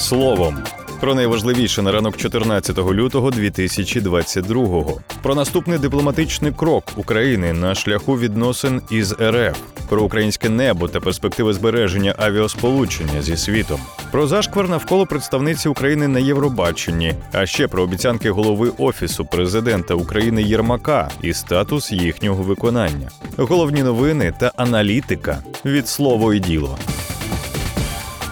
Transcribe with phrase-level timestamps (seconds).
[0.00, 0.58] словом.
[1.00, 5.00] Про найважливіше на ранок 14 лютого 2022-го.
[5.22, 9.58] Про наступний дипломатичний крок України на шляху відносин із РФ,
[9.88, 13.80] про українське небо та перспективи збереження авіасполучення зі світом,
[14.10, 20.42] про зашквар навколо представниці України на Євробаченні, а ще про обіцянки голови офісу президента України
[20.42, 26.78] Єрмака і статус їхнього виконання, головні новини та аналітика від слово і діло.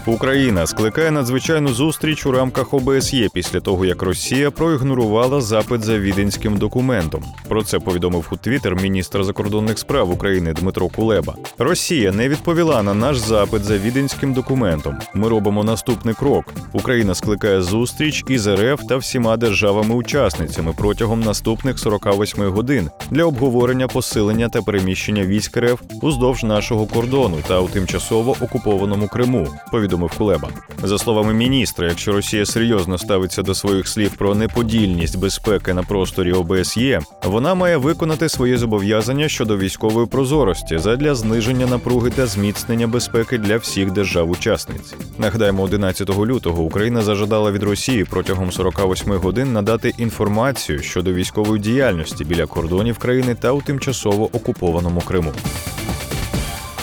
[0.09, 6.57] Україна скликає надзвичайну зустріч у рамках ОБСЄ після того, як Росія проігнорувала запит за віденським
[6.57, 7.25] документом.
[7.49, 11.35] Про це повідомив у Твіттер міністр закордонних справ України Дмитро Кулеба.
[11.59, 14.99] Росія не відповіла на наш запит за віденським документом.
[15.15, 16.55] Ми робимо наступний крок.
[16.73, 24.49] Україна скликає зустріч із РФ та всіма державами-учасницями протягом наступних 48 годин для обговорення посилення
[24.49, 29.49] та переміщення військ РФ уздовж нашого кордону та у тимчасово окупованому Криму.
[29.71, 30.49] Повідомив Кулеба.
[30.83, 36.33] За словами міністра, якщо Росія серйозно ставиться до своїх слів про неподільність безпеки на просторі
[36.33, 43.39] ОБСЄ, вона має виконати своє зобов'язання щодо військової прозорості задля зниження напруги та зміцнення безпеки
[43.39, 44.95] для всіх держав-учасниць.
[45.19, 52.25] Нагадаємо, 11 лютого Україна зажадала від Росії протягом 48 годин надати інформацію щодо військової діяльності
[52.25, 55.33] біля кордонів країни та у тимчасово окупованому Криму.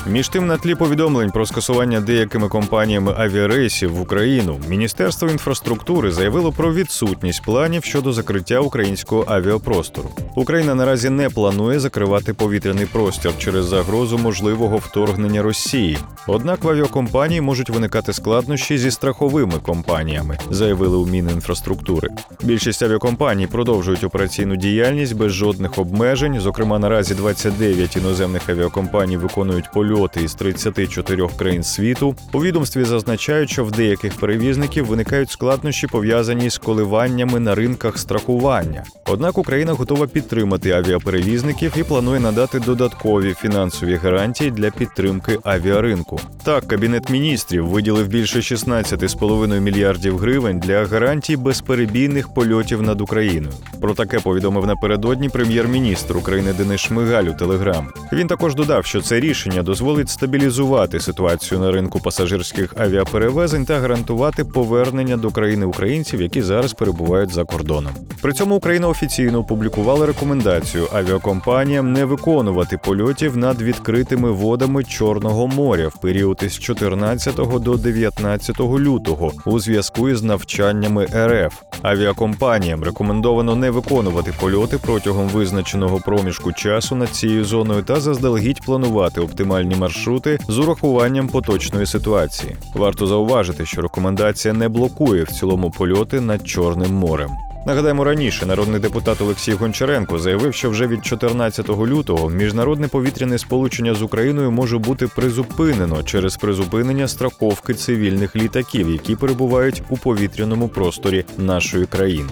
[0.07, 6.51] Між тим, на тлі повідомлень про скасування деякими компаніями авіарейсів в Україну, Міністерство інфраструктури заявило
[6.51, 10.09] про відсутність планів щодо закриття українського авіапростору.
[10.35, 15.97] Україна наразі не планує закривати повітряний простір через загрозу можливого вторгнення Росії.
[16.27, 22.09] Однак в авіакомпанії можуть виникати складнощі зі страховими компаніями, заявили у Мінінфраструктури.
[22.43, 26.39] Більшість авіакомпаній продовжують операційну діяльність без жодних обмежень.
[26.39, 32.15] Зокрема, наразі 29 іноземних авіакомпаній виконують польоти із 34 країн світу.
[32.33, 38.83] У відомстві зазначають, що в деяких перевізників виникають складнощі пов'язані з коливаннями на ринках страхування.
[39.05, 46.19] Однак Україна готова підтримати авіаперевізників і планує надати додаткові фінансові гарантії для підтримки авіаринку.
[46.43, 53.53] Так, кабінет міністрів виділив більше 16,5 мільярдів гривень для гарантій безперебійних польотів над Україною.
[53.81, 57.87] Про таке повідомив напередодні прем'єр-міністр України Денис Шмигаль у Телеграм.
[58.13, 64.45] Він також додав, що це рішення дозволить стабілізувати ситуацію на ринку пасажирських авіаперевезень та гарантувати
[64.45, 67.93] повернення до країни українців, які зараз перебувають за кордоном.
[68.21, 75.87] При цьому Україна офіційно опублікувала рекомендацію авіакомпаніям не виконувати польотів над відкритими водами Чорного моря
[75.87, 81.61] в період із 14 до 19 лютого у зв'язку із навчаннями РФ.
[81.81, 89.21] Авіакомпаніям рекомендовано не виконувати польоти протягом визначеного проміжку часу над цією зоною та заздалегідь планувати
[89.21, 92.55] оптимальні маршрути з урахуванням поточної ситуації.
[92.73, 97.44] Варто зауважити, що рекомендація не блокує в цілому польоти над Чорним морем.
[97.65, 103.93] Нагадаємо, раніше народний депутат Олексій Гончаренко заявив, що вже від 14 лютого міжнародне повітряне сполучення
[103.93, 111.25] з Україною може бути призупинено через призупинення страховки цивільних літаків, які перебувають у повітряному просторі
[111.37, 112.29] нашої країни.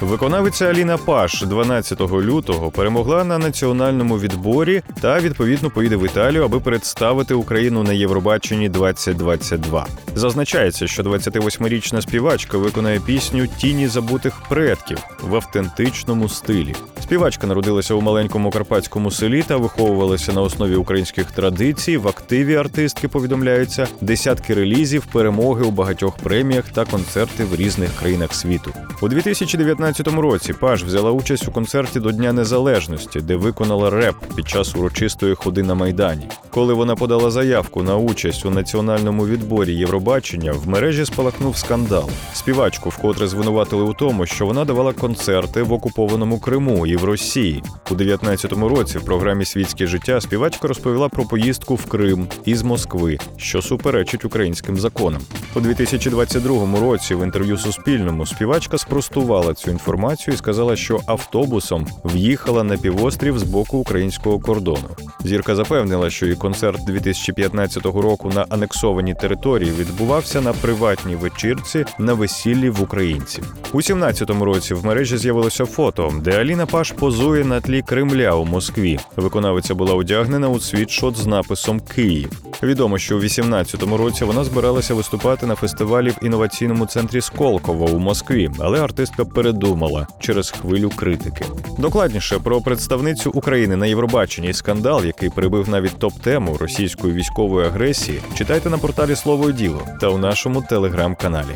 [0.00, 6.60] Виконавиця Аліна Паш 12 лютого перемогла на національному відборі та відповідно поїде в Італію, аби
[6.60, 9.86] представити Україну на Євробаченні 2022.
[10.14, 16.74] Зазначається, що 28-річна співачка виконає пісню Тіні забутих предків в автентичному стилі.
[17.08, 21.96] Співачка народилася у маленькому карпатському селі та виховувалася на основі українських традицій.
[21.96, 28.34] В активі артистки повідомляються десятки релізів, перемоги у багатьох преміях та концерти в різних країнах
[28.34, 28.72] світу.
[29.02, 34.48] У 2019 році Паш взяла участь у концерті до Дня Незалежності, де виконала реп під
[34.48, 36.28] час урочистої ходи на майдані.
[36.50, 42.10] Коли вона подала заявку на участь у національному відборі Євробачення, в мережі спалахнув скандал.
[42.32, 47.62] Співачку вкотре звинуватили у тому, що вона давала концерти в окупованому Криму і в Росії.
[47.90, 53.18] У 19-му році в програмі Світське життя співачка розповіла про поїздку в Крим із Москви,
[53.36, 55.22] що суперечить українським законам.
[55.56, 62.64] У 2022 році в інтерв'ю Суспільному співачка спростувала цю інформацію і сказала, що автобусом в'їхала
[62.64, 64.88] на півострів з боку українського кордону.
[65.28, 72.14] Зірка запевнила, що і концерт 2015 року на анексованій території відбувався на приватній вечірці на
[72.14, 73.54] весіллі в українців.
[73.72, 78.44] У 17-му році в мережі з'явилося фото, де Аліна Паш позує на тлі Кремля у
[78.44, 78.98] Москві.
[79.16, 82.47] Виконавиця була одягнена у світшот з написом Київ.
[82.62, 87.98] Відомо, що у 18-му році вона збиралася виступати на фестивалі в інноваційному центрі Сколково у
[87.98, 91.44] Москві, але артистка передумала через хвилю критики.
[91.78, 98.70] Докладніше про представницю України на Євробаченні скандал, який прибив навіть топ-тему російської військової агресії, читайте
[98.70, 101.54] на порталі Слово і діло та у нашому телеграм-каналі.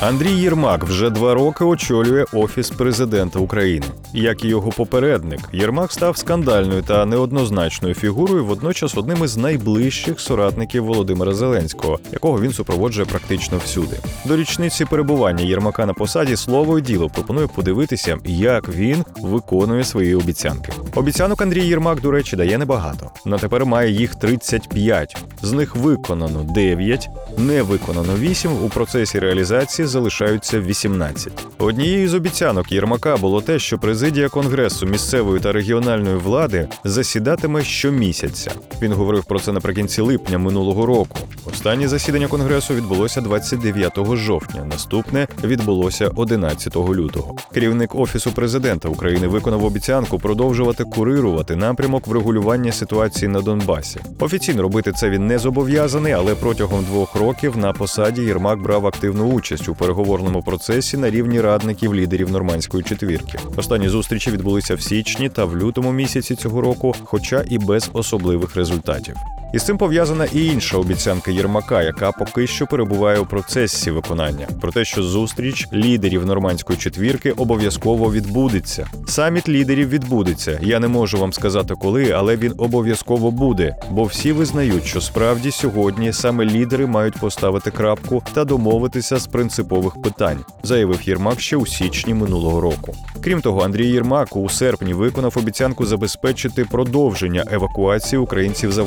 [0.00, 3.86] Андрій Єрмак вже два роки очолює офіс президента України.
[4.14, 10.84] Як і його попередник, Єрмак став скандальною та неоднозначною фігурою, водночас одним із найближчих соратників
[10.84, 13.96] Володимира Зеленського, якого він супроводжує практично всюди.
[14.24, 20.14] До річниці перебування Єрмака на посаді слово і діло пропоную подивитися, як він виконує свої
[20.14, 20.72] обіцянки.
[20.94, 23.10] Обіцянок Андрій Єрмак, до речі, дає небагато.
[23.24, 25.16] На тепер має їх 35.
[25.42, 27.08] З них виконано 9,
[27.38, 31.32] не виконано 8, у процесі реалізації залишаються 18.
[31.58, 38.50] Однією з обіцянок Єрмака було те, що президія конгресу місцевої та регіональної влади засідатиме щомісяця.
[38.82, 41.18] Він говорив про це наприкінці липня минулого року.
[41.44, 44.64] Останнє засідання конгресу відбулося 29 жовтня.
[44.64, 47.36] Наступне відбулося 11 лютого.
[47.54, 54.00] Керівник офісу президента України виконав обіцянку продовжувати курирувати напрямок врегулювання ситуації на Донбасі.
[54.20, 59.24] Офіційно робити це він не зобов'язаний, але протягом двох років на посаді Єрмак брав активну
[59.24, 63.38] участь у переговорному процесі на рівні радників лідерів нормандської четвірки.
[63.56, 68.56] Останні зустрічі відбулися в січні та в лютому місяці цього року, хоча і без особливих
[68.56, 69.16] результатів.
[69.56, 74.48] І з цим пов'язана і інша обіцянка Єрмака, яка поки що перебуває у процесі виконання,
[74.60, 78.86] про те, що зустріч лідерів нормандської четвірки обов'язково відбудеться.
[79.06, 80.58] Саміт лідерів відбудеться.
[80.62, 85.50] Я не можу вам сказати коли, але він обов'язково буде, бо всі визнають, що справді
[85.50, 91.66] сьогодні саме лідери мають поставити крапку та домовитися з принципових питань, заявив Єрмак ще у
[91.66, 92.94] січні минулого року.
[93.20, 98.78] Крім того, Андрій Єрмак у серпні виконав обіцянку забезпечити продовження евакуації українців з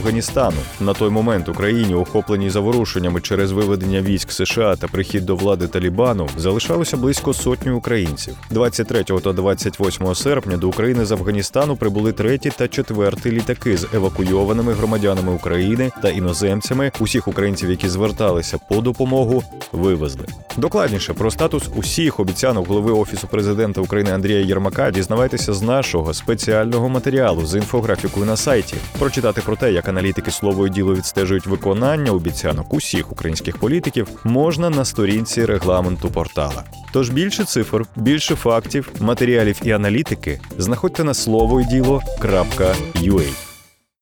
[0.59, 0.85] Афганістану.
[0.85, 6.29] На той момент Україні, охопленій заворушеннями через виведення військ США та прихід до влади Талібану,
[6.37, 8.35] залишалося близько сотні українців.
[8.49, 14.73] 23 та 28 серпня до України з Афганістану прибули треті та четверті літаки з евакуйованими
[14.73, 16.91] громадянами України та іноземцями.
[16.99, 20.25] Усіх українців, які зверталися по допомогу, вивезли.
[20.57, 26.89] Докладніше про статус усіх обіцянок голови офісу президента України Андрія Єрмака дізнавайтеся з нашого спеціального
[26.89, 28.75] матеріалу з інфографікою на сайті.
[28.99, 34.69] Прочитати про те, як аналітики слово і діло відстежують виконання обіцянок усіх українських політиків, можна
[34.69, 36.63] на сторінці регламенту портала.
[36.93, 43.48] Тож більше цифр, більше фактів, матеріалів і аналітики знаходьте на слово і діло.ua.